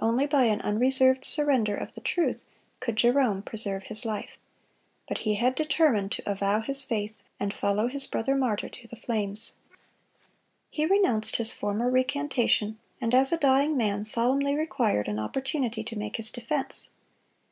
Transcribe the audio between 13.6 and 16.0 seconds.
man, solemnly required an opportunity to